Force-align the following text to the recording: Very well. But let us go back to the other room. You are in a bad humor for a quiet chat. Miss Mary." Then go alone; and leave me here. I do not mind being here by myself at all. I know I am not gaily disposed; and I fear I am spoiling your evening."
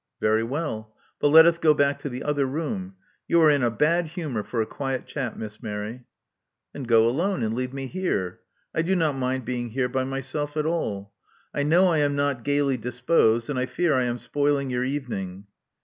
Very 0.19 0.41
well. 0.41 0.95
But 1.19 1.27
let 1.27 1.45
us 1.45 1.59
go 1.59 1.75
back 1.75 1.99
to 1.99 2.09
the 2.09 2.23
other 2.23 2.47
room. 2.47 2.95
You 3.27 3.39
are 3.43 3.51
in 3.51 3.61
a 3.61 3.69
bad 3.69 4.07
humor 4.07 4.41
for 4.41 4.59
a 4.59 4.65
quiet 4.65 5.05
chat. 5.05 5.37
Miss 5.37 5.61
Mary." 5.61 6.05
Then 6.73 6.85
go 6.85 7.07
alone; 7.07 7.43
and 7.43 7.53
leave 7.53 7.71
me 7.71 7.85
here. 7.85 8.39
I 8.73 8.81
do 8.81 8.95
not 8.95 9.13
mind 9.15 9.45
being 9.45 9.69
here 9.69 9.89
by 9.89 10.03
myself 10.03 10.57
at 10.57 10.65
all. 10.65 11.13
I 11.53 11.61
know 11.61 11.85
I 11.85 11.99
am 11.99 12.15
not 12.15 12.43
gaily 12.43 12.77
disposed; 12.77 13.47
and 13.47 13.59
I 13.59 13.67
fear 13.67 13.93
I 13.93 14.05
am 14.05 14.17
spoiling 14.17 14.71
your 14.71 14.83
evening." 14.83 15.45